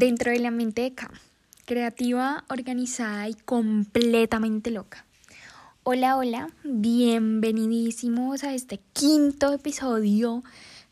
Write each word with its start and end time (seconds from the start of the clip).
dentro 0.00 0.32
de 0.32 0.38
la 0.38 0.50
mente 0.50 0.80
de 0.80 0.94
K, 0.94 1.10
creativa, 1.66 2.46
organizada 2.48 3.28
y 3.28 3.34
completamente 3.34 4.70
loca. 4.70 5.04
Hola, 5.82 6.16
hola, 6.16 6.48
bienvenidísimos 6.64 8.42
a 8.42 8.54
este 8.54 8.80
quinto 8.94 9.52
episodio 9.52 10.42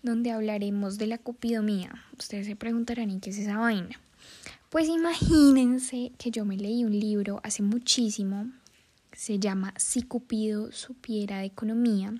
donde 0.02 0.30
hablaremos 0.30 0.98
de 0.98 1.07
la 1.07 1.16
cupidomía. 1.16 2.05
Ustedes 2.18 2.48
se 2.48 2.55
preguntarán, 2.55 3.11
¿y 3.11 3.18
qué 3.18 3.30
es 3.30 3.39
esa 3.39 3.57
vaina? 3.57 3.98
Pues 4.68 4.91
imagínense 4.91 6.12
que 6.18 6.30
yo 6.30 6.45
me 6.45 6.59
leí 6.59 6.84
un 6.84 7.00
libro 7.00 7.40
hace 7.43 7.62
muchísimo, 7.62 8.50
se 9.12 9.38
llama 9.38 9.72
Si 9.79 10.02
Cupido 10.02 10.70
supiera 10.70 11.38
de 11.38 11.46
economía, 11.46 12.12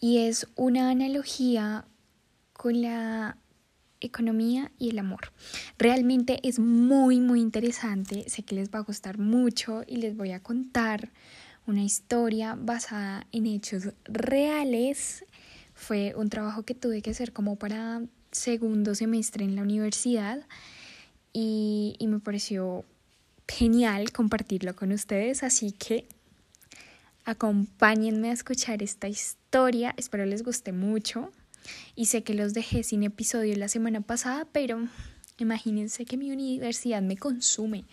y 0.00 0.20
es 0.20 0.46
una 0.56 0.88
analogía 0.88 1.84
con 2.54 2.80
la 2.80 3.36
economía 4.00 4.70
y 4.78 4.90
el 4.90 4.98
amor. 4.98 5.32
Realmente 5.78 6.40
es 6.42 6.58
muy, 6.58 7.20
muy 7.20 7.40
interesante. 7.40 8.28
Sé 8.28 8.42
que 8.42 8.54
les 8.54 8.70
va 8.70 8.80
a 8.80 8.82
gustar 8.82 9.18
mucho 9.18 9.82
y 9.86 9.96
les 9.96 10.16
voy 10.16 10.32
a 10.32 10.40
contar 10.40 11.10
una 11.66 11.82
historia 11.82 12.56
basada 12.58 13.26
en 13.32 13.46
hechos 13.46 13.90
reales. 14.04 15.24
Fue 15.74 16.14
un 16.16 16.30
trabajo 16.30 16.62
que 16.64 16.74
tuve 16.74 17.02
que 17.02 17.10
hacer 17.10 17.32
como 17.32 17.56
para 17.56 18.02
segundo 18.32 18.94
semestre 18.94 19.44
en 19.44 19.56
la 19.56 19.62
universidad 19.62 20.46
y, 21.32 21.96
y 21.98 22.06
me 22.06 22.20
pareció 22.20 22.84
genial 23.46 24.12
compartirlo 24.12 24.74
con 24.74 24.92
ustedes. 24.92 25.42
Así 25.42 25.72
que 25.72 26.06
acompáñenme 27.24 28.30
a 28.30 28.32
escuchar 28.32 28.82
esta 28.82 29.08
historia. 29.08 29.94
Espero 29.96 30.24
les 30.24 30.42
guste 30.42 30.72
mucho. 30.72 31.30
Y 31.94 32.06
sé 32.06 32.22
que 32.22 32.34
los 32.34 32.54
dejé 32.54 32.82
sin 32.82 33.02
episodio 33.02 33.56
la 33.56 33.68
semana 33.68 34.00
pasada, 34.00 34.46
pero 34.52 34.88
imagínense 35.38 36.04
que 36.04 36.16
mi 36.16 36.30
universidad 36.30 37.02
me 37.02 37.16
consume. 37.16 37.84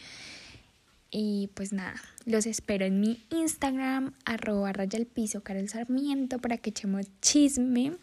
Y 1.11 1.49
pues 1.53 1.71
nada, 1.71 2.01
los 2.25 2.45
espero 2.45 2.85
en 2.85 2.99
mi 2.99 3.25
Instagram, 3.31 4.13
arroba 4.25 4.73
raya 4.73 4.99
al 4.99 5.05
piso, 5.05 5.41
Carol 5.41 5.69
Sarmiento, 5.69 6.39
para 6.39 6.57
que 6.57 6.71
echemos 6.71 7.05
chisme. 7.21 7.93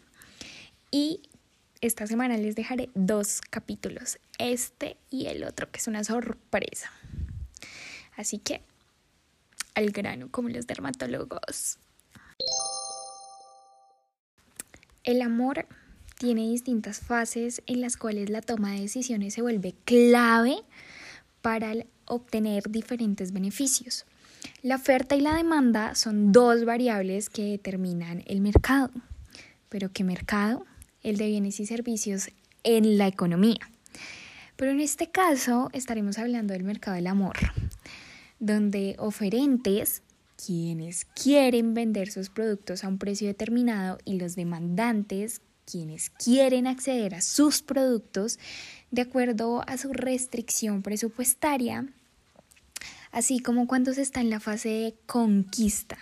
Y 0.89 1.21
esta 1.81 2.07
semana 2.07 2.37
les 2.37 2.55
dejaré 2.55 2.89
dos 2.95 3.41
capítulos, 3.49 4.17
este 4.37 4.97
y 5.09 5.25
el 5.27 5.43
otro, 5.43 5.69
que 5.69 5.79
es 5.79 5.87
una 5.87 6.03
sorpresa. 6.03 6.91
Así 8.15 8.39
que, 8.39 8.61
al 9.75 9.91
grano, 9.91 10.29
como 10.31 10.49
los 10.49 10.65
dermatólogos. 10.65 11.77
El 15.03 15.21
amor 15.21 15.67
tiene 16.17 16.47
distintas 16.49 17.01
fases 17.01 17.61
en 17.65 17.81
las 17.81 17.97
cuales 17.97 18.29
la 18.29 18.41
toma 18.41 18.71
de 18.71 18.79
decisiones 18.79 19.33
se 19.33 19.41
vuelve 19.41 19.75
clave 19.83 20.55
para 21.41 21.73
obtener 22.05 22.69
diferentes 22.69 23.33
beneficios. 23.33 24.05
La 24.61 24.75
oferta 24.75 25.17
y 25.17 25.19
la 25.19 25.35
demanda 25.35 25.93
son 25.95 26.31
dos 26.31 26.63
variables 26.63 27.29
que 27.29 27.43
determinan 27.43 28.23
el 28.27 28.39
mercado. 28.39 28.91
¿Pero 29.67 29.91
qué 29.91 30.05
mercado? 30.05 30.65
El 31.01 31.17
de 31.17 31.27
bienes 31.27 31.59
y 31.59 31.65
servicios 31.65 32.29
en 32.63 32.97
la 32.97 33.07
economía. 33.07 33.59
Pero 34.55 34.71
en 34.71 34.79
este 34.79 35.11
caso 35.11 35.69
estaremos 35.73 36.17
hablando 36.17 36.53
del 36.53 36.63
mercado 36.63 36.95
del 36.95 37.07
amor, 37.07 37.35
donde 38.39 38.95
oferentes 38.99 40.01
quienes 40.45 41.05
quieren 41.05 41.73
vender 41.73 42.11
sus 42.11 42.29
productos 42.29 42.83
a 42.83 42.87
un 42.87 42.97
precio 42.97 43.27
determinado 43.27 43.97
y 44.05 44.19
los 44.19 44.35
demandantes 44.35 45.41
quienes 45.65 46.09
quieren 46.09 46.67
acceder 46.67 47.15
a 47.15 47.21
sus 47.21 47.61
productos 47.61 48.39
de 48.91 49.01
acuerdo 49.01 49.63
a 49.67 49.77
su 49.77 49.93
restricción 49.93 50.81
presupuestaria, 50.81 51.87
así 53.11 53.39
como 53.39 53.67
cuando 53.67 53.93
se 53.93 54.01
está 54.01 54.21
en 54.21 54.29
la 54.29 54.39
fase 54.39 54.69
de 54.69 54.95
conquista. 55.05 55.97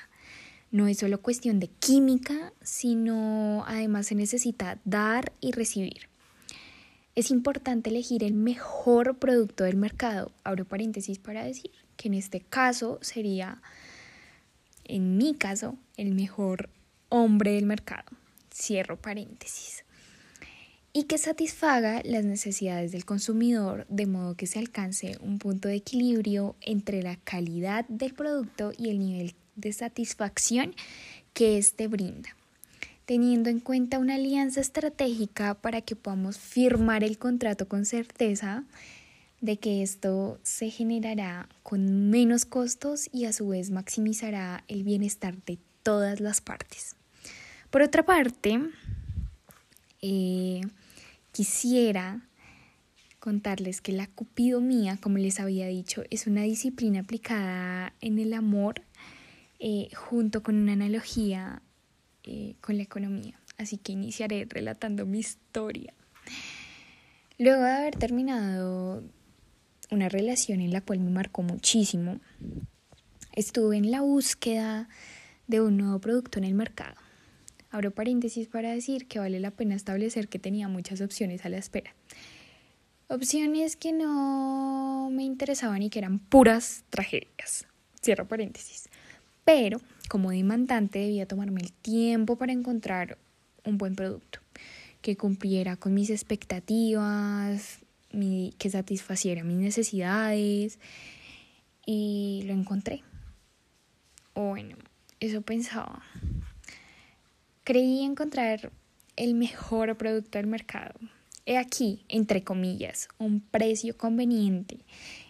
No 0.72 0.88
es 0.88 1.00
solo 1.00 1.22
cuestión 1.22 1.60
de 1.60 1.68
química, 1.68 2.54
sino 2.62 3.64
además 3.68 4.08
se 4.08 4.16
necesita 4.16 4.80
dar 4.86 5.34
y 5.42 5.52
recibir. 5.52 6.10
Es 7.14 7.30
importante 7.30 7.90
elegir 7.90 8.24
el 8.24 8.34
mejor 8.34 9.18
producto 9.20 9.66
del 9.66 9.76
mercado. 9.76 10.32
Abro 10.46 10.64
paréntesis 10.64 11.20
para 11.20 11.44
decir 11.44 11.72
que 11.98 12.08
en 12.08 12.14
este 12.14 12.40
caso 12.40 13.00
sería 13.02 13.62
en 14.92 15.18
mi 15.18 15.34
caso, 15.34 15.78
el 15.96 16.14
mejor 16.14 16.70
hombre 17.10 17.54
del 17.54 17.66
mercado. 17.66 18.06
Cierro 18.54 19.00
paréntesis. 19.00 19.86
Y 20.94 21.04
que 21.04 21.18
satisfaga 21.18 22.02
las 22.04 22.26
necesidades 22.26 22.92
del 22.92 23.06
consumidor 23.06 23.86
de 23.88 24.06
modo 24.06 24.36
que 24.36 24.48
se 24.48 24.60
alcance 24.60 25.18
un 25.22 25.40
punto 25.40 25.70
de 25.70 25.76
equilibrio 25.76 26.58
entre 26.60 27.02
la 27.02 27.16
calidad 27.16 27.86
del 27.88 28.14
producto 28.14 28.74
y 28.78 28.90
el 28.90 29.00
nivel 29.00 29.34
de 29.56 29.72
satisfacción 29.72 30.76
que 31.34 31.58
éste 31.58 31.88
brinda 31.88 32.36
teniendo 33.06 33.50
en 33.50 33.60
cuenta 33.60 34.00
una 34.00 34.16
alianza 34.16 34.62
estratégica 34.62 35.56
para 35.56 35.82
que 35.82 35.98
podamos 35.98 36.38
firmar 36.38 37.04
el 37.04 37.18
contrato 37.18 37.68
con 37.68 37.86
certeza 37.86 38.64
de 39.42 39.58
que 39.58 39.82
esto 39.82 40.40
se 40.44 40.70
generará 40.70 41.50
con 41.64 42.10
menos 42.10 42.46
costos 42.46 43.10
y 43.12 43.26
a 43.26 43.34
su 43.34 43.50
vez 43.50 43.72
maximizará 43.72 44.64
el 44.68 44.84
bienestar 44.84 45.36
de 45.44 45.58
todas 45.84 46.20
las 46.20 46.42
partes. 46.42 46.96
Por 47.72 47.82
otra 47.82 48.06
parte, 48.06 48.60
eh, 50.02 50.62
quisiera 51.32 52.22
contarles 53.20 53.82
que 53.82 53.92
la 53.92 54.08
cupidomía, 54.08 54.98
como 54.98 55.18
les 55.18 55.40
había 55.40 55.68
dicho, 55.68 56.04
es 56.10 56.28
una 56.28 56.44
disciplina 56.44 57.02
aplicada 57.02 57.94
en 58.02 58.20
el 58.20 58.34
amor 58.34 58.82
eh, 59.60 59.90
junto 59.96 60.44
con 60.44 60.56
una 60.56 60.74
analogía 60.74 61.62
eh, 62.24 62.56
con 62.62 62.78
la 62.78 62.84
economía. 62.84 63.40
Así 63.58 63.78
que 63.78 63.92
iniciaré 63.92 64.46
relatando 64.50 65.06
mi 65.06 65.20
historia. 65.20 65.94
Luego 67.38 67.64
de 67.64 67.72
haber 67.72 67.96
terminado 67.96 69.04
una 69.92 70.08
relación 70.10 70.62
en 70.62 70.72
la 70.72 70.82
cual 70.82 71.00
me 71.00 71.12
marcó 71.12 71.44
muchísimo. 71.44 72.20
Estuve 73.34 73.78
en 73.78 73.92
la 73.92 74.02
búsqueda 74.02 74.90
de 75.48 75.62
un 75.62 75.78
nuevo 75.78 76.00
producto 76.00 76.40
en 76.40 76.46
el 76.46 76.54
mercado. 76.54 76.96
Abro 77.70 77.92
paréntesis 77.92 78.48
para 78.48 78.72
decir 78.72 79.08
que 79.08 79.20
vale 79.20 79.40
la 79.40 79.52
pena 79.52 79.76
establecer 79.76 80.30
que 80.30 80.40
tenía 80.40 80.68
muchas 80.68 81.02
opciones 81.02 81.46
a 81.46 81.50
la 81.50 81.58
espera. 81.58 81.94
Opciones 83.08 83.76
que 83.76 83.92
no 83.92 85.10
me 85.12 85.24
interesaban 85.24 85.82
y 85.82 85.90
que 85.90 86.00
eran 86.00 86.20
puras 86.20 86.86
tragedias. 86.90 87.68
Cierro 88.02 88.28
paréntesis. 88.28 88.90
Pero 89.44 89.82
como 90.10 90.32
demandante 90.32 91.00
debía 91.00 91.28
tomarme 91.28 91.62
el 91.62 91.74
tiempo 91.74 92.38
para 92.38 92.54
encontrar 92.54 93.18
un 93.66 93.78
buen 93.78 93.96
producto 93.96 94.40
que 95.02 95.18
cumpliera 95.18 95.76
con 95.76 95.94
mis 95.94 96.10
expectativas, 96.10 97.80
que 98.12 98.70
satisfaciera 98.70 99.44
mis 99.44 99.58
necesidades 99.58 100.80
y 101.86 102.44
lo 102.46 102.54
encontré. 102.54 103.04
Bueno, 104.36 104.78
eso 105.20 105.42
pensaba. 105.42 106.04
Creí 107.64 108.04
encontrar 108.04 108.72
el 109.16 109.36
mejor 109.36 109.96
producto 109.98 110.38
del 110.38 110.48
mercado. 110.48 110.96
He 111.46 111.58
aquí, 111.58 112.06
entre 112.08 112.44
comillas, 112.44 113.08
un 113.18 113.42
precio 113.42 113.98
conveniente. 113.98 114.80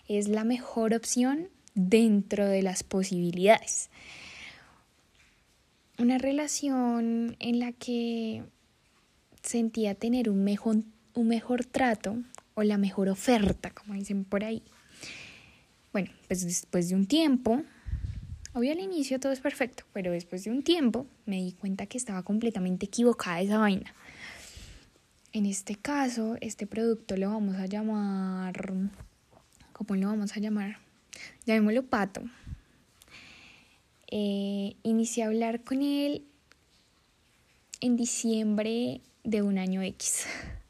Es 0.08 0.28
la 0.28 0.44
mejor 0.44 0.94
opción 0.94 1.50
dentro 1.74 2.46
de 2.46 2.62
las 2.62 2.84
posibilidades. 2.84 3.90
Una 5.98 6.18
relación 6.18 7.36
en 7.40 7.60
la 7.60 7.72
que 7.72 8.44
sentía 9.42 9.96
tener 9.96 10.30
un 10.30 10.44
mejor, 10.44 10.78
un 11.14 11.28
mejor 11.28 11.66
trato 11.66 12.18
o 12.54 12.64
la 12.64 12.78
mejor 12.78 13.10
oferta, 13.10 13.72
como 13.72 13.94
dicen 13.94 14.26
por 14.26 14.44
ahí. 14.44 14.64
Bueno, 15.94 16.12
pues 16.28 16.44
después 16.44 16.90
de 16.90 16.96
un 16.96 17.06
tiempo, 17.06 17.64
obvio 18.54 18.72
al 18.72 18.80
inicio 18.80 19.20
todo 19.20 19.32
es 19.32 19.40
perfecto, 19.40 19.84
pero 19.94 20.12
después 20.12 20.44
de 20.44 20.52
un 20.52 20.64
tiempo 20.64 21.06
me 21.26 21.38
di 21.38 21.54
cuenta 21.54 21.86
que 21.86 21.98
estaba 21.98 22.24
completamente 22.24 22.86
equivocada 22.86 23.42
esa 23.42 23.58
vaina. 23.58 23.94
En 25.34 25.46
este 25.46 25.76
caso, 25.76 26.38
este 26.42 26.68
producto 26.68 27.16
lo 27.16 27.30
vamos 27.30 27.56
a 27.56 27.66
llamar, 27.66 28.74
¿cómo 29.72 29.96
lo 29.96 30.08
vamos 30.08 30.36
a 30.36 30.40
llamar? 30.40 30.78
Llamémoslo 31.46 31.84
pato. 31.84 32.22
Eh, 34.08 34.76
inicié 34.84 35.24
a 35.24 35.28
hablar 35.28 35.64
con 35.64 35.82
él 35.82 36.26
en 37.80 37.96
diciembre 37.96 39.02
de 39.24 39.42
un 39.42 39.58
año 39.58 39.82
X. 39.82 40.26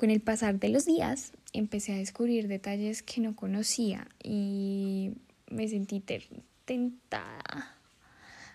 Con 0.00 0.08
el 0.08 0.22
pasar 0.22 0.58
de 0.58 0.70
los 0.70 0.86
días 0.86 1.32
empecé 1.52 1.92
a 1.92 1.98
descubrir 1.98 2.48
detalles 2.48 3.02
que 3.02 3.20
no 3.20 3.36
conocía 3.36 4.08
y 4.24 5.10
me 5.50 5.68
sentí 5.68 6.02
tentada 6.64 7.76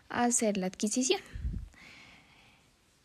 a 0.09 0.23
hacer 0.23 0.57
la 0.57 0.65
adquisición. 0.65 1.21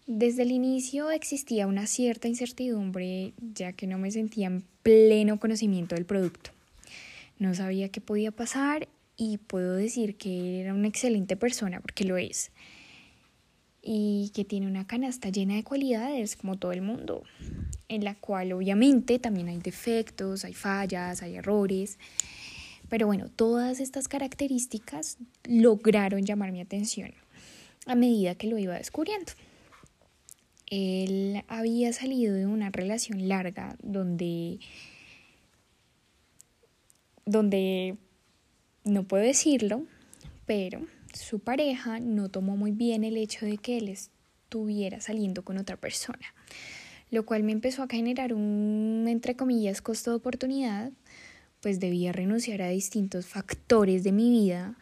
Desde 0.07 0.45
el 0.45 0.53
inicio 0.53 1.11
existía 1.11 1.67
una 1.67 1.87
cierta 1.87 2.29
incertidumbre 2.29 3.35
ya 3.43 3.75
que 3.75 3.87
no 3.87 3.99
me 3.99 4.11
sentía 4.11 4.47
en 4.47 4.65
pleno 4.83 5.39
conocimiento 5.39 5.95
del 5.95 6.07
producto. 6.07 6.51
No 7.39 7.53
sabía 7.53 7.91
qué 7.91 8.01
podía 8.01 8.31
pasar 8.31 8.89
y 9.19 9.37
puedo 9.37 9.75
decir 9.75 10.17
que 10.17 10.63
era 10.63 10.73
una 10.73 10.89
excelente 10.89 11.37
persona 11.37 11.83
porque 11.83 12.05
lo 12.05 12.17
es. 12.17 12.53
Y 13.83 14.31
que 14.35 14.45
tiene 14.45 14.67
una 14.67 14.87
canasta 14.87 15.31
llena 15.31 15.55
de 15.55 15.65
cualidades 15.65 16.37
como 16.37 16.59
todo 16.59 16.73
el 16.73 16.83
mundo, 16.83 17.23
en 17.89 18.05
la 18.05 18.15
cual 18.15 18.53
obviamente 18.53 19.19
también 19.19 19.49
hay 19.49 19.59
defectos, 19.59 20.45
hay 20.45 20.53
fallas, 20.55 21.23
hay 21.23 21.37
errores. 21.37 21.99
Pero 22.91 23.07
bueno, 23.07 23.31
todas 23.35 23.81
estas 23.81 24.09
características 24.09 25.17
lograron 25.45 26.27
llamar 26.27 26.53
mi 26.53 26.61
atención 26.61 27.13
a 27.87 27.95
medida 27.95 28.35
que 28.35 28.49
lo 28.49 28.59
iba 28.59 28.75
descubriendo. 28.75 29.33
Él 30.67 31.43
había 31.49 31.93
salido 31.93 32.35
de 32.35 32.47
una 32.47 32.71
relación 32.71 33.29
larga 33.29 33.77
donde, 33.83 34.61
donde 37.27 37.97
no 38.85 39.03
puedo 39.05 39.25
decirlo, 39.25 39.85
pero 40.47 40.81
su 41.13 41.41
pareja 41.41 42.01
no 42.01 42.29
tomó 42.29 42.57
muy 42.57 42.73
bien 42.73 43.05
el 43.05 43.17
hecho 43.17 43.47
de 43.47 43.59
que 43.59 43.79
él 43.79 43.89
estuviera 43.89 45.01
saliendo 45.01 45.45
con 45.45 45.59
otra 45.59 45.77
persona, 45.77 46.35
lo 47.11 47.25
cual 47.27 47.43
me 47.43 47.53
empezó 47.53 47.83
a 47.83 47.89
generar 47.89 48.33
un, 48.33 49.07
entre 49.09 49.37
comillas, 49.37 49.83
costo 49.83 50.11
de 50.11 50.17
oportunidad, 50.17 50.93
pues 51.61 51.81
debía 51.81 52.13
renunciar 52.13 52.63
a 52.63 52.69
distintos 52.69 53.27
factores 53.27 54.03
de 54.05 54.13
mi 54.13 54.31
vida 54.31 54.77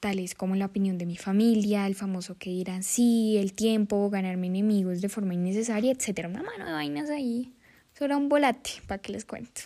tales 0.00 0.34
como 0.34 0.56
la 0.56 0.66
opinión 0.66 0.98
de 0.98 1.06
mi 1.06 1.16
familia, 1.16 1.86
el 1.86 1.94
famoso 1.94 2.36
que 2.38 2.50
dirán 2.50 2.82
sí, 2.82 3.36
el 3.36 3.52
tiempo, 3.52 4.08
ganarme 4.10 4.48
enemigos 4.48 5.00
de 5.00 5.08
forma 5.08 5.34
innecesaria, 5.34 5.92
etcétera. 5.92 6.28
Una 6.28 6.42
mano 6.42 6.64
de 6.64 6.72
vainas 6.72 7.10
ahí. 7.10 7.52
Eso 7.94 8.16
un 8.16 8.28
volate, 8.28 8.70
para 8.86 9.00
que 9.00 9.12
les 9.12 9.26
cuento. 9.26 9.60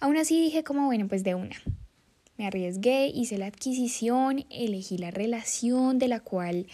Aún 0.00 0.16
así 0.16 0.40
dije 0.40 0.64
como, 0.64 0.86
bueno, 0.86 1.06
pues 1.06 1.22
de 1.22 1.36
una. 1.36 1.56
Me 2.36 2.46
arriesgué, 2.46 3.06
hice 3.06 3.38
la 3.38 3.46
adquisición, 3.46 4.44
elegí 4.50 4.98
la 4.98 5.10
relación 5.10 5.98
de 5.98 6.08
la 6.08 6.20
cual 6.20 6.66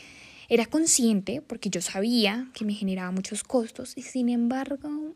era 0.48 0.66
consciente 0.66 1.42
porque 1.42 1.68
yo 1.68 1.80
sabía 1.80 2.48
que 2.54 2.64
me 2.64 2.74
generaba 2.74 3.10
muchos 3.10 3.44
costos 3.44 3.92
y 3.96 4.02
sin 4.02 4.28
embargo, 4.28 5.14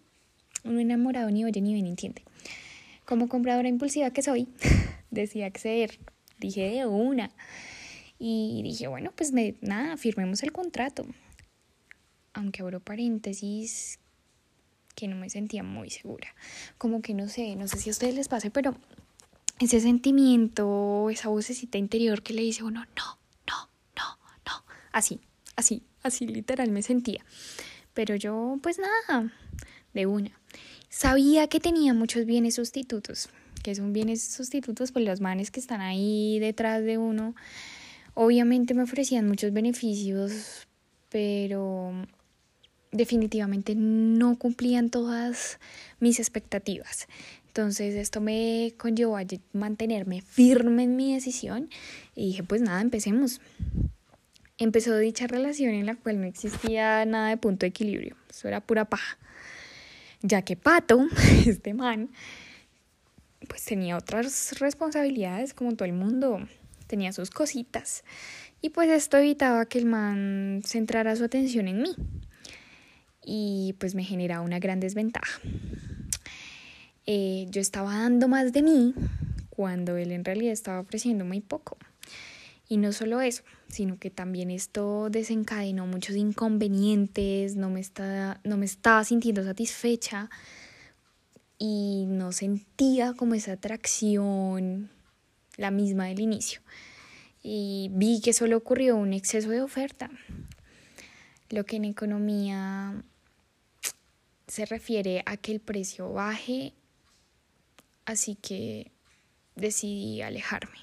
un 0.65 0.81
enamorado 0.81 1.31
ni 1.31 1.45
oye 1.45 1.61
ni 1.61 1.73
bien 1.73 1.87
entiende. 1.87 2.23
Como 3.05 3.29
compradora 3.29 3.69
impulsiva 3.69 4.11
que 4.11 4.23
soy, 4.23 4.49
decía 5.11 5.47
acceder 5.47 5.99
dije 6.43 6.71
de 6.71 6.87
una. 6.87 7.31
Y 8.19 8.61
dije, 8.63 8.87
bueno, 8.87 9.13
pues 9.17 9.33
nada, 9.63 9.97
firmemos 9.97 10.43
el 10.43 10.53
contrato. 10.53 11.07
Aunque 12.35 12.63
abro 12.63 12.81
paréntesis, 12.81 13.99
que 14.95 15.09
no 15.09 15.17
me 15.17 15.31
sentía 15.31 15.63
muy 15.63 15.91
segura. 15.91 16.29
Como 16.79 17.03
que 17.03 17.15
no 17.15 17.29
sé, 17.29 17.57
no 17.57 17.67
sé 17.67 17.79
si 17.79 17.91
a 17.91 17.93
ustedes 17.93 18.15
les 18.15 18.29
pase, 18.29 18.51
pero 18.51 18.77
ese 19.63 19.81
sentimiento, 19.81 21.09
esa 21.11 21.29
vocecita 21.29 21.79
interior 21.79 22.23
que 22.23 22.35
le 22.35 22.43
dice 22.43 22.63
uno, 22.63 22.85
no, 22.97 23.19
no, 23.47 23.71
no, 23.97 24.19
no. 24.47 24.65
Así, 24.93 25.21
así, 25.57 25.83
así 26.03 26.27
literal 26.27 26.71
me 26.71 26.83
sentía. 26.83 27.25
Pero 27.95 28.17
yo, 28.17 28.59
pues 28.63 28.79
nada, 28.79 29.33
de 29.95 30.07
una. 30.07 30.31
Sabía 30.89 31.49
que 31.49 31.61
tenía 31.61 31.95
muchos 31.95 32.27
bienes 32.27 32.57
sustitutos 32.57 33.29
que 33.63 33.75
son 33.75 33.93
bienes 33.93 34.23
sustitutos, 34.23 34.93
pues 34.93 35.05
los 35.05 35.21
manes 35.21 35.51
que 35.51 35.61
están 35.61 35.81
ahí 35.81 36.39
detrás 36.41 36.85
de 36.85 36.99
uno, 36.99 37.35
obviamente 38.15 38.75
me 38.75 38.83
ofrecían 38.83 39.27
muchos 39.27 39.53
beneficios, 39.53 40.67
pero 41.09 41.93
definitivamente 42.91 43.75
no 43.75 44.37
cumplían 44.37 44.91
todas 44.91 45.59
mis 46.01 46.19
expectativas. 46.19 47.07
Entonces 47.55 47.95
esto 47.97 48.23
me 48.23 48.73
conllevó 48.79 49.19
a 49.19 49.25
mantenerme 49.53 50.23
firme 50.23 50.85
en 50.85 50.97
mi 50.97 51.13
decisión 51.13 51.69
y 52.15 52.29
dije, 52.29 52.43
pues 52.43 52.63
nada, 52.63 52.81
empecemos. 52.81 53.43
Empezó 54.57 54.97
dicha 54.97 55.27
relación 55.27 55.75
en 55.75 55.85
la 55.85 55.97
cual 55.97 56.19
no 56.19 56.27
existía 56.27 57.05
nada 57.05 57.29
de 57.29 57.37
punto 57.37 57.67
de 57.67 57.69
equilibrio, 57.69 58.17
eso 58.31 58.49
era 58.49 58.63
pura 58.63 58.87
paja. 58.87 59.19
Ya 60.23 60.41
que 60.41 60.57
Pato, 60.57 61.07
este 61.47 61.75
man, 61.75 62.09
pues 63.47 63.63
tenía 63.67 63.99
otras 63.99 64.59
responsabilidades 64.59 65.53
como 65.53 65.77
todo 65.77 65.85
el 65.85 65.93
mundo, 65.93 66.49
tenía 66.87 67.13
sus 67.13 67.29
cositas. 67.29 68.03
Y 68.63 68.71
pues 68.71 68.89
esto 68.89 69.19
evitaba 69.19 69.67
que 69.67 69.77
el 69.77 69.85
man 69.85 70.63
centrara 70.65 71.17
su 71.17 71.25
atención 71.25 71.69
en 71.69 71.83
mí. 71.83 71.95
Y 73.23 73.75
pues 73.79 73.95
me 73.95 74.05
generaba 74.05 74.41
una 74.41 74.59
gran 74.59 74.81
desventaja. 74.81 75.39
Eh, 77.07 77.47
yo 77.51 77.61
estaba 77.61 77.99
dando 77.99 78.29
más 78.29 78.53
de 78.53 78.63
mí 78.63 78.95
cuando 79.51 79.97
él 79.97 80.13
en 80.13 80.25
realidad 80.25 80.53
estaba 80.53 80.81
ofreciendo 80.81 81.25
muy 81.25 81.41
poco. 81.41 81.77
Y 82.69 82.79
no 82.79 82.93
solo 82.93 83.21
eso, 83.21 83.43
sino 83.69 83.99
que 83.99 84.11
también 84.11 84.51
esto 84.51 85.11
desencadenó 85.11 85.87
muchos 85.87 86.17
inconvenientes, 86.17 87.57
no 87.57 87.69
me, 87.69 87.81
estaba, 87.81 88.41
no 88.45 88.57
me 88.57 88.65
estaba 88.65 89.05
sintiendo 89.05 89.45
satisfecha 89.45 90.31
y 91.59 92.07
no 92.09 92.33
sentía 92.33 93.15
como 93.15 93.35
esa 93.35 93.53
atracción 93.53 94.91
la 95.57 95.71
misma 95.71 96.07
del 96.07 96.21
inicio. 96.21 96.61
Y 97.43 97.91
vi 97.93 98.21
que 98.21 98.33
solo 98.33 98.57
ocurrió 98.57 98.97
un 98.97 99.13
exceso 99.13 99.51
de 99.51 99.61
oferta, 99.61 100.11
lo 101.51 101.65
que 101.65 101.77
en 101.77 101.85
economía 101.85 103.03
se 104.47 104.65
refiere 104.67 105.23
a 105.27 105.37
que 105.37 105.53
el 105.53 105.61
precio 105.61 106.13
baje, 106.13 106.73
así 108.05 108.37
que 108.37 108.93
decidí 109.55 110.23
alejarme. 110.23 110.79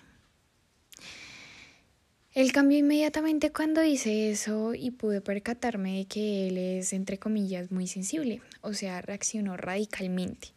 Él 2.33 2.51
cambió 2.51 2.77
inmediatamente 2.77 3.51
cuando 3.51 3.83
hice 3.83 4.29
eso 4.29 4.75
y 4.75 4.91
pude 4.91 5.19
percatarme 5.19 5.97
de 5.97 6.05
que 6.05 6.47
él 6.47 6.57
es, 6.57 6.93
entre 6.93 7.17
comillas, 7.17 7.71
muy 7.71 7.87
sensible, 7.87 8.41
o 8.61 8.73
sea, 8.73 9.01
reaccionó 9.01 9.57
radicalmente. 9.57 10.49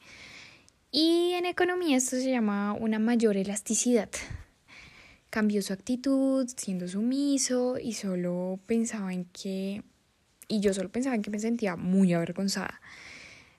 Y 0.91 1.33
en 1.33 1.47
economía 1.47 1.97
esto 1.97 2.17
se 2.17 2.31
llama 2.31 2.75
una 2.75 2.99
mayor 2.99 3.39
elasticidad. 3.39 4.11
Cambió 5.31 5.63
su 5.63 5.73
actitud, 5.73 6.47
siendo 6.55 6.87
sumiso 6.89 7.79
y 7.79 7.95
solo 7.95 8.61
pensaba 8.67 9.15
en 9.15 9.25
que... 9.25 9.83
Y 10.49 10.61
yo 10.61 10.75
solo 10.75 10.93
pensaba 10.93 11.15
en 11.15 11.23
que 11.23 11.31
me 11.31 11.39
sentía 11.39 11.77
muy 11.77 12.13
avergonzada. 12.13 12.83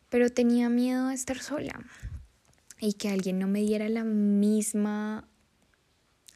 Pero 0.09 0.29
tenía 0.29 0.69
miedo 0.69 1.07
a 1.07 1.15
estar 1.15 1.39
sola 1.39 1.83
y 2.85 2.93
que 2.93 3.07
alguien 3.07 3.39
no 3.39 3.47
me 3.47 3.61
diera 3.61 3.87
la 3.87 4.03
misma... 4.03 5.25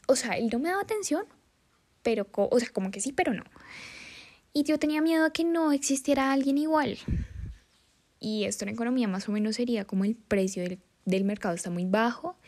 O 0.06 0.16
sea, 0.16 0.38
él 0.38 0.48
no 0.50 0.58
me 0.58 0.70
daba 0.70 0.80
atención, 0.80 1.24
pero, 2.02 2.26
o 2.32 2.58
sea, 2.58 2.70
como 2.70 2.90
que 2.90 3.00
sí, 3.00 3.12
pero 3.12 3.34
no. 3.34 3.44
Y 4.54 4.62
yo 4.62 4.78
tenía 4.78 5.02
miedo 5.02 5.26
a 5.26 5.32
que 5.32 5.44
no 5.44 5.72
existiera 5.72 6.32
alguien 6.32 6.56
igual. 6.56 6.96
Y 8.18 8.44
esto 8.44 8.64
en 8.64 8.70
economía 8.70 9.06
más 9.08 9.28
o 9.28 9.32
menos 9.32 9.56
sería 9.56 9.84
como 9.84 10.06
el 10.06 10.16
precio 10.16 10.62
del, 10.62 10.78
del 11.04 11.24
mercado 11.24 11.54
está 11.54 11.68
muy 11.68 11.84
bajo 11.84 12.38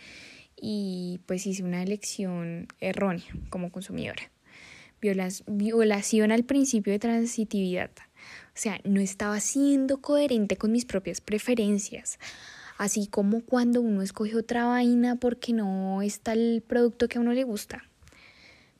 y 0.57 1.21
pues 1.27 1.47
hice 1.47 1.63
una 1.63 1.83
elección 1.83 2.69
errónea 2.81 3.27
como 3.51 3.71
consumidora. 3.71 4.31
violación 5.03 6.33
al 6.33 6.45
principio 6.45 6.95
de 6.95 6.99
transitividad. 6.99 7.91
O 8.55 8.59
sea, 8.61 8.81
no 8.85 9.01
estaba 9.01 9.39
siendo 9.41 10.01
coherente 10.01 10.57
con 10.57 10.73
mis 10.73 10.87
propias 10.87 11.21
preferencias. 11.21 12.19
Así 12.81 13.09
como 13.09 13.43
cuando 13.43 13.83
uno 13.83 14.01
escoge 14.01 14.35
otra 14.37 14.65
vaina 14.65 15.17
porque 15.17 15.53
no 15.53 16.01
está 16.01 16.33
el 16.33 16.63
producto 16.67 17.09
que 17.09 17.19
a 17.19 17.21
uno 17.21 17.35
le 17.35 17.45
gusta. 17.45 17.85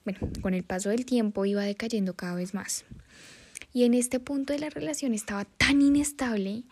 Bueno, 0.07 0.21
con 0.41 0.55
el 0.55 0.63
paso 0.63 0.89
del 0.89 1.05
tiempo 1.05 1.45
iba 1.45 1.63
decayendo 1.65 2.15
cada 2.15 2.35
vez 2.35 2.55
más. 2.55 2.87
Y 3.75 3.85
en 3.85 3.93
este 3.93 4.19
punto 4.19 4.55
de 4.55 4.59
la 4.59 4.71
relación 4.71 5.13
estaba 5.13 5.45
tan 5.45 5.83
inestable 5.83 6.63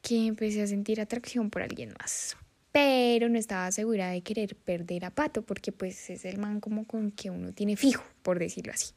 que 0.00 0.24
empecé 0.24 0.62
a 0.62 0.66
sentir 0.66 0.98
atracción 1.02 1.50
por 1.50 1.60
alguien 1.60 1.92
más. 2.00 2.38
Pero 2.72 3.28
no 3.28 3.36
estaba 3.38 3.70
segura 3.70 4.08
de 4.08 4.22
querer 4.22 4.56
perder 4.56 5.04
a 5.04 5.10
Pato 5.10 5.42
porque 5.42 5.72
pues 5.72 6.08
es 6.08 6.24
el 6.24 6.38
man 6.38 6.58
como 6.60 6.86
con 6.86 7.10
que 7.10 7.28
uno 7.28 7.52
tiene 7.52 7.76
fijo, 7.76 8.02
por 8.22 8.38
decirlo 8.38 8.72
así. 8.72 8.94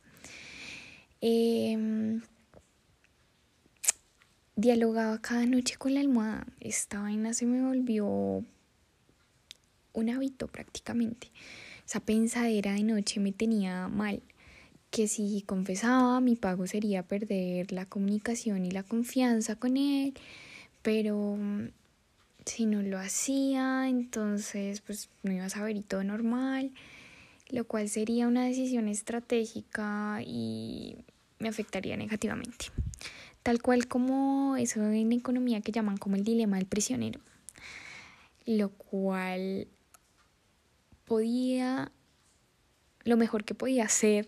Em, 1.19 2.21
dialogaba 4.55 5.21
cada 5.21 5.45
noche 5.45 5.75
con 5.77 5.93
la 5.93 5.99
almohada. 5.99 6.47
Esta 6.59 7.01
vaina 7.01 7.33
se 7.33 7.45
me 7.45 7.61
volvió 7.61 8.43
un 9.93 10.09
hábito 10.09 10.47
prácticamente. 10.47 11.31
Esa 11.85 11.99
pensadera 11.99 12.73
de 12.73 12.83
noche 12.83 13.19
me 13.19 13.31
tenía 13.31 13.87
mal, 13.87 14.21
que 14.91 15.07
si 15.07 15.43
confesaba 15.45 16.19
mi 16.21 16.35
pago 16.35 16.67
sería 16.67 17.03
perder 17.03 17.71
la 17.71 17.85
comunicación 17.85 18.65
y 18.65 18.71
la 18.71 18.83
confianza 18.83 19.55
con 19.55 19.77
él, 19.77 20.13
pero 20.81 21.35
mm, 21.37 21.69
si 22.45 22.65
no 22.65 22.81
lo 22.81 22.97
hacía, 22.97 23.87
entonces 23.87 24.81
pues 24.81 25.09
no 25.23 25.31
iba 25.31 25.45
a 25.45 25.49
saber 25.49 25.75
y 25.75 25.81
todo 25.81 26.03
normal, 26.03 26.71
lo 27.49 27.65
cual 27.65 27.89
sería 27.89 28.27
una 28.27 28.45
decisión 28.45 28.87
estratégica 28.87 30.21
y 30.25 30.97
me 31.39 31.49
afectaría 31.49 31.97
negativamente. 31.97 32.67
Tal 33.45 33.61
cual 33.61 33.87
como 33.87 34.57
eso 34.57 34.81
en 34.91 35.11
economía 35.11 35.61
que 35.61 35.71
llaman 35.71 35.97
como 35.97 36.15
el 36.15 36.23
dilema 36.23 36.57
del 36.57 36.65
prisionero, 36.65 37.19
lo 38.47 38.69
cual 38.69 39.67
podía, 41.05 41.91
lo 43.03 43.17
mejor 43.17 43.43
que 43.43 43.53
podía 43.53 43.85
hacer 43.85 44.27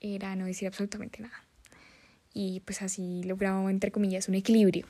era 0.00 0.36
no 0.36 0.46
decir 0.46 0.68
absolutamente 0.68 1.20
nada. 1.20 1.44
Y 2.34 2.60
pues 2.60 2.82
así 2.82 3.24
lograba, 3.24 3.68
entre 3.68 3.90
comillas, 3.90 4.28
un 4.28 4.36
equilibrio. 4.36 4.86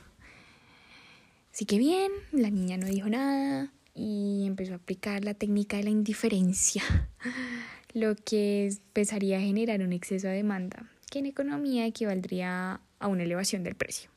Así 1.51 1.65
que 1.65 1.79
bien, 1.79 2.11
la 2.31 2.51
niña 2.51 2.77
no 2.77 2.85
dijo 2.85 3.09
nada 3.09 3.73
y 3.95 4.43
empezó 4.45 4.73
a 4.73 4.75
aplicar 4.75 5.23
la 5.23 5.33
técnica 5.33 5.77
de 5.77 5.85
la 5.85 5.89
indiferencia, 5.89 6.83
lo 7.95 8.13
que 8.17 8.67
empezaría 8.67 9.37
a 9.37 9.41
generar 9.41 9.81
un 9.81 9.93
exceso 9.93 10.27
de 10.27 10.35
demanda, 10.35 10.91
que 11.09 11.17
en 11.17 11.25
economía 11.25 11.87
equivaldría 11.87 12.79
a 13.03 13.07
una 13.07 13.23
elevación 13.23 13.63
del 13.63 13.75
precio. 13.75 14.09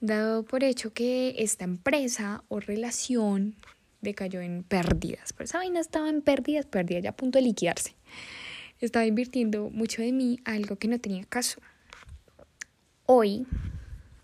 Dado 0.00 0.42
por 0.42 0.64
hecho 0.64 0.92
que 0.92 1.34
esta 1.38 1.64
empresa 1.64 2.42
o 2.48 2.58
relación 2.58 3.56
decayó 4.00 4.40
en 4.40 4.62
pérdidas, 4.62 5.32
pero 5.32 5.44
esa 5.44 5.58
vaina 5.58 5.80
estaba 5.80 6.08
en 6.08 6.22
pérdidas, 6.22 6.64
pérdidas 6.66 7.04
ya 7.04 7.10
a 7.10 7.16
punto 7.16 7.38
de 7.38 7.44
liquidarse. 7.44 7.94
Estaba 8.80 9.04
invirtiendo 9.06 9.70
mucho 9.70 10.02
de 10.02 10.12
mí 10.12 10.40
a 10.44 10.52
algo 10.52 10.76
que 10.76 10.88
no 10.88 10.98
tenía 10.98 11.24
caso. 11.24 11.60
Hoy, 13.06 13.46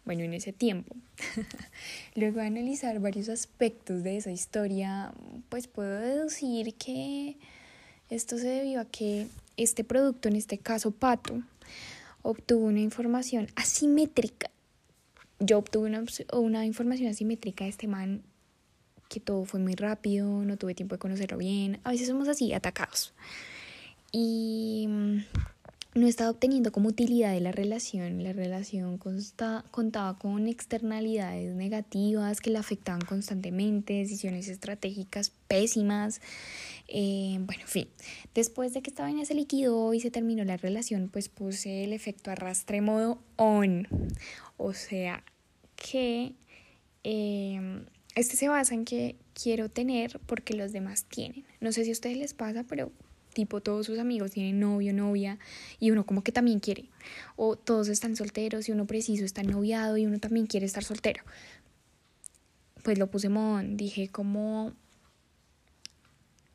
bueno, 0.06 0.22
en 0.22 0.32
ese 0.32 0.52
tiempo, 0.52 0.96
luego 2.14 2.40
de 2.40 2.46
analizar 2.46 2.98
varios 2.98 3.28
aspectos 3.28 4.02
de 4.02 4.16
esa 4.16 4.30
historia, 4.30 5.12
pues 5.50 5.66
puedo 5.66 6.00
deducir 6.00 6.74
que 6.74 7.36
esto 8.08 8.38
se 8.38 8.48
debió 8.48 8.80
a 8.80 8.84
que 8.86 9.28
este 9.58 9.84
producto, 9.84 10.28
en 10.28 10.36
este 10.36 10.56
caso 10.56 10.92
Pato, 10.92 11.42
obtuvo 12.22 12.66
una 12.66 12.80
información 12.80 13.48
asimétrica. 13.56 14.50
Yo 15.38 15.58
obtuve 15.58 15.88
una, 15.88 16.04
una 16.32 16.66
información 16.66 17.10
asimétrica 17.10 17.64
de 17.64 17.70
este 17.70 17.86
man 17.86 18.22
que 19.08 19.20
todo 19.20 19.44
fue 19.44 19.58
muy 19.58 19.74
rápido, 19.74 20.26
no 20.44 20.56
tuve 20.56 20.74
tiempo 20.74 20.94
de 20.94 21.00
conocerlo 21.00 21.36
bien. 21.36 21.80
A 21.82 21.90
veces 21.90 22.06
somos 22.06 22.28
así, 22.28 22.52
atacados. 22.52 23.12
Y 24.12 24.86
mm, 24.88 25.18
no 25.94 26.06
estaba 26.06 26.30
obteniendo 26.30 26.70
como 26.70 26.88
utilidad 26.88 27.32
de 27.32 27.40
la 27.40 27.52
relación. 27.52 28.22
La 28.22 28.32
relación 28.32 28.96
consta, 28.98 29.64
contaba 29.70 30.18
con 30.18 30.46
externalidades 30.46 31.54
negativas 31.54 32.40
que 32.40 32.50
la 32.50 32.60
afectaban 32.60 33.00
constantemente, 33.00 33.94
decisiones 33.94 34.48
estratégicas 34.48 35.32
pésimas. 35.48 36.20
Eh, 36.86 37.38
bueno, 37.40 37.62
en 37.62 37.68
fin, 37.68 37.88
después 38.34 38.72
de 38.72 38.82
que 38.82 38.90
esta 38.90 39.02
vaina 39.02 39.24
se 39.24 39.34
liquidó 39.34 39.92
y 39.92 40.00
se 40.00 40.10
terminó 40.10 40.44
la 40.44 40.56
relación, 40.56 41.08
pues 41.08 41.28
puse 41.28 41.84
el 41.84 41.92
efecto 41.92 42.30
arrastre 42.30 42.80
modo 42.80 43.18
on. 43.36 43.88
O 44.56 44.72
sea 44.74 45.24
que 45.74 46.34
eh, 47.02 47.84
este 48.14 48.36
se 48.36 48.48
basa 48.48 48.74
en 48.74 48.84
que 48.84 49.16
quiero 49.34 49.68
tener 49.68 50.20
porque 50.26 50.54
los 50.54 50.72
demás 50.72 51.04
tienen. 51.04 51.44
No 51.60 51.72
sé 51.72 51.84
si 51.84 51.90
a 51.90 51.92
ustedes 51.92 52.16
les 52.16 52.34
pasa, 52.34 52.64
pero 52.64 52.92
tipo 53.40 53.60
todos 53.62 53.86
sus 53.86 53.98
amigos 53.98 54.32
tienen 54.32 54.60
novio, 54.60 54.92
novia 54.92 55.38
y 55.78 55.90
uno 55.90 56.04
como 56.04 56.22
que 56.22 56.30
también 56.30 56.60
quiere. 56.60 56.84
O 57.36 57.56
todos 57.56 57.88
están 57.88 58.16
solteros 58.16 58.68
y 58.68 58.72
uno 58.72 58.86
preciso 58.86 59.24
está 59.24 59.42
noviado 59.42 59.96
y 59.96 60.04
uno 60.04 60.18
también 60.18 60.46
quiere 60.46 60.66
estar 60.66 60.84
soltero. 60.84 61.22
Pues 62.82 62.98
lo 62.98 63.10
puse 63.10 63.28
mon, 63.28 63.76
dije 63.76 64.08
como 64.08 64.72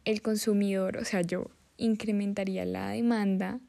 el 0.05 0.21
consumidor, 0.21 0.97
o 0.97 1.05
sea, 1.05 1.21
yo 1.21 1.49
incrementaría 1.77 2.65
la 2.65 2.89
demanda 2.89 3.59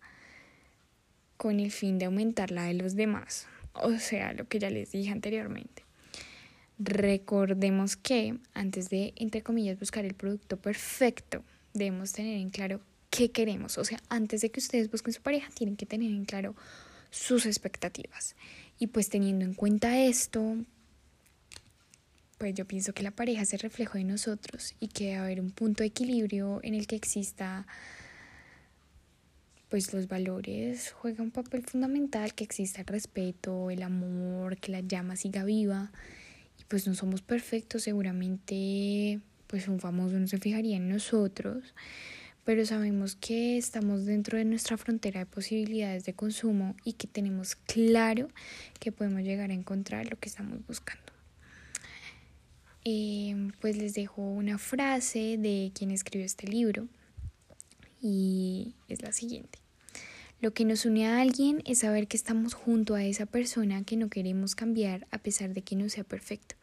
con 1.38 1.58
el 1.60 1.70
fin 1.70 1.98
de 1.98 2.04
aumentar 2.04 2.50
la 2.50 2.64
de 2.64 2.74
los 2.74 2.94
demás. 2.94 3.46
O 3.72 3.98
sea, 3.98 4.32
lo 4.32 4.46
que 4.46 4.58
ya 4.58 4.70
les 4.70 4.92
dije 4.92 5.10
anteriormente. 5.10 5.86
Recordemos 6.78 7.96
que 7.96 8.38
antes 8.52 8.90
de, 8.90 9.14
entre 9.16 9.42
comillas, 9.42 9.78
buscar 9.78 10.04
el 10.04 10.14
producto 10.14 10.58
perfecto, 10.58 11.42
debemos 11.72 12.12
tener 12.12 12.38
en 12.38 12.50
claro 12.50 12.80
qué 13.16 13.30
queremos. 13.30 13.78
O 13.78 13.84
sea, 13.84 13.98
antes 14.10 14.42
de 14.42 14.50
que 14.50 14.60
ustedes 14.60 14.90
busquen 14.90 15.14
su 15.14 15.22
pareja, 15.22 15.48
tienen 15.54 15.76
que 15.76 15.86
tener 15.86 16.10
en 16.10 16.26
claro 16.26 16.54
sus 17.10 17.46
expectativas. 17.46 18.36
Y 18.78 18.88
pues 18.88 19.08
teniendo 19.08 19.44
en 19.44 19.54
cuenta 19.54 19.98
esto, 19.98 20.56
pues 22.36 22.54
yo 22.54 22.66
pienso 22.66 22.92
que 22.92 23.02
la 23.02 23.10
pareja 23.10 23.42
es 23.42 23.54
el 23.54 23.60
reflejo 23.60 23.96
de 23.96 24.04
nosotros 24.04 24.74
y 24.80 24.88
que 24.88 25.06
debe 25.06 25.16
haber 25.16 25.40
un 25.40 25.50
punto 25.50 25.82
de 25.82 25.86
equilibrio 25.86 26.60
en 26.62 26.74
el 26.74 26.86
que 26.86 26.96
exista 26.96 27.66
pues 29.70 29.92
los 29.92 30.06
valores 30.06 30.92
juega 30.92 31.24
un 31.24 31.32
papel 31.32 31.64
fundamental, 31.64 32.34
que 32.34 32.44
exista 32.44 32.82
el 32.82 32.86
respeto, 32.86 33.70
el 33.70 33.82
amor, 33.82 34.58
que 34.58 34.70
la 34.70 34.80
llama 34.80 35.16
siga 35.16 35.42
viva. 35.42 35.90
Y 36.60 36.64
pues 36.64 36.86
no 36.86 36.94
somos 36.94 37.22
perfectos, 37.22 37.82
seguramente 37.82 39.20
pues 39.46 39.68
un 39.68 39.80
famoso 39.80 40.18
no 40.18 40.26
se 40.26 40.38
fijaría 40.38 40.76
en 40.76 40.88
nosotros 40.88 41.74
pero 42.46 42.64
sabemos 42.64 43.16
que 43.16 43.58
estamos 43.58 44.04
dentro 44.04 44.38
de 44.38 44.44
nuestra 44.44 44.76
frontera 44.76 45.18
de 45.18 45.26
posibilidades 45.26 46.04
de 46.04 46.14
consumo 46.14 46.76
y 46.84 46.92
que 46.92 47.08
tenemos 47.08 47.56
claro 47.56 48.28
que 48.78 48.92
podemos 48.92 49.22
llegar 49.22 49.50
a 49.50 49.54
encontrar 49.54 50.08
lo 50.08 50.16
que 50.20 50.28
estamos 50.28 50.64
buscando. 50.64 51.12
Eh, 52.84 53.50
pues 53.60 53.76
les 53.76 53.94
dejo 53.94 54.22
una 54.22 54.58
frase 54.58 55.38
de 55.38 55.72
quien 55.74 55.90
escribió 55.90 56.24
este 56.24 56.46
libro 56.46 56.86
y 58.00 58.76
es 58.86 59.02
la 59.02 59.10
siguiente. 59.10 59.58
Lo 60.40 60.54
que 60.54 60.64
nos 60.64 60.86
une 60.86 61.04
a 61.08 61.20
alguien 61.20 61.64
es 61.64 61.80
saber 61.80 62.06
que 62.06 62.16
estamos 62.16 62.54
junto 62.54 62.94
a 62.94 63.02
esa 63.02 63.26
persona 63.26 63.82
que 63.82 63.96
no 63.96 64.08
queremos 64.08 64.54
cambiar 64.54 65.08
a 65.10 65.18
pesar 65.18 65.52
de 65.52 65.62
que 65.62 65.74
no 65.74 65.88
sea 65.88 66.04
perfecto. 66.04 66.54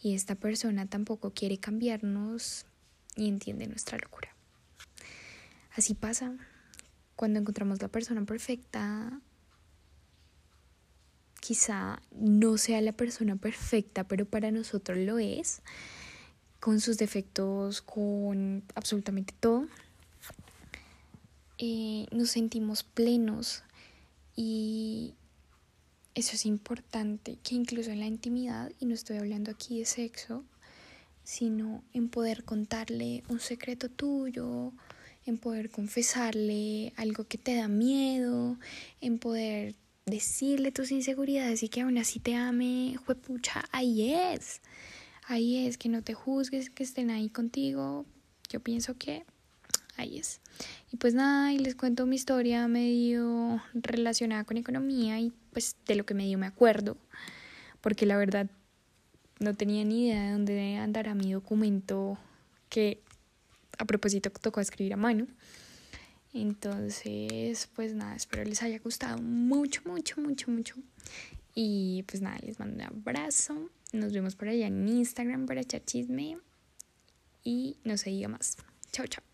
Y 0.00 0.14
esta 0.14 0.36
persona 0.36 0.86
tampoco 0.86 1.32
quiere 1.32 1.58
cambiarnos 1.58 2.66
y 3.16 3.26
entiende 3.26 3.66
nuestra 3.66 3.98
locura. 3.98 4.37
Así 5.78 5.94
pasa. 5.94 6.36
Cuando 7.14 7.38
encontramos 7.38 7.80
la 7.80 7.86
persona 7.86 8.24
perfecta, 8.24 9.20
quizá 11.38 12.02
no 12.10 12.58
sea 12.58 12.80
la 12.80 12.90
persona 12.90 13.36
perfecta, 13.36 14.02
pero 14.02 14.24
para 14.24 14.50
nosotros 14.50 14.98
lo 14.98 15.20
es, 15.20 15.62
con 16.58 16.80
sus 16.80 16.98
defectos, 16.98 17.80
con 17.80 18.64
absolutamente 18.74 19.32
todo. 19.38 19.68
Eh, 21.58 22.06
nos 22.10 22.30
sentimos 22.30 22.82
plenos 22.82 23.62
y 24.34 25.14
eso 26.16 26.34
es 26.34 26.44
importante, 26.44 27.38
que 27.44 27.54
incluso 27.54 27.92
en 27.92 28.00
la 28.00 28.06
intimidad, 28.06 28.72
y 28.80 28.86
no 28.86 28.94
estoy 28.94 29.18
hablando 29.18 29.52
aquí 29.52 29.78
de 29.78 29.84
sexo, 29.84 30.42
sino 31.22 31.84
en 31.92 32.08
poder 32.08 32.42
contarle 32.42 33.22
un 33.28 33.38
secreto 33.38 33.88
tuyo, 33.88 34.72
en 35.28 35.38
poder 35.38 35.70
confesarle 35.70 36.92
algo 36.96 37.24
que 37.24 37.38
te 37.38 37.54
da 37.54 37.68
miedo, 37.68 38.58
en 39.00 39.18
poder 39.18 39.74
decirle 40.06 40.72
tus 40.72 40.90
inseguridades 40.90 41.62
y 41.62 41.68
que 41.68 41.82
aún 41.82 41.98
así 41.98 42.18
te 42.18 42.34
ame, 42.34 42.96
juepucha, 43.04 43.64
ahí 43.72 44.12
es. 44.12 44.60
Ahí 45.26 45.66
es, 45.66 45.76
que 45.76 45.90
no 45.90 46.02
te 46.02 46.14
juzgues, 46.14 46.70
que 46.70 46.82
estén 46.82 47.10
ahí 47.10 47.28
contigo. 47.28 48.06
Yo 48.48 48.60
pienso 48.60 48.96
que 48.96 49.24
ahí 49.98 50.18
es. 50.18 50.40
Y 50.90 50.96
pues 50.96 51.12
nada, 51.12 51.52
y 51.52 51.58
les 51.58 51.74
cuento 51.74 52.06
mi 52.06 52.16
historia 52.16 52.66
medio 52.66 53.62
relacionada 53.74 54.44
con 54.44 54.56
economía 54.56 55.20
y 55.20 55.32
pues 55.52 55.76
de 55.86 55.96
lo 55.96 56.06
que 56.06 56.14
medio 56.14 56.38
me 56.38 56.46
acuerdo, 56.46 56.96
porque 57.82 58.06
la 58.06 58.16
verdad 58.16 58.48
no 59.38 59.54
tenía 59.54 59.84
ni 59.84 60.06
idea 60.06 60.22
de 60.24 60.32
dónde 60.32 60.76
andará 60.76 61.14
mi 61.14 61.32
documento 61.32 62.18
que 62.70 63.02
a 63.78 63.84
propósito 63.84 64.30
tocó 64.30 64.60
escribir 64.60 64.94
a 64.94 64.96
mano. 64.96 65.26
Entonces, 66.32 67.68
pues 67.74 67.94
nada, 67.94 68.14
espero 68.14 68.44
les 68.44 68.62
haya 68.62 68.78
gustado 68.78 69.18
mucho, 69.22 69.80
mucho, 69.84 70.20
mucho, 70.20 70.50
mucho. 70.50 70.74
Y 71.54 72.04
pues 72.06 72.22
nada, 72.22 72.38
les 72.42 72.58
mando 72.58 72.76
un 72.76 72.82
abrazo. 72.82 73.70
Nos 73.92 74.12
vemos 74.12 74.36
por 74.36 74.48
allá 74.48 74.66
en 74.66 74.86
Instagram 74.86 75.46
para 75.46 75.62
echar 75.62 75.84
chisme. 75.84 76.38
Y 77.42 77.78
no 77.84 77.96
se 77.96 78.10
diga 78.10 78.28
más. 78.28 78.56
Chao, 78.92 79.06
chao. 79.06 79.27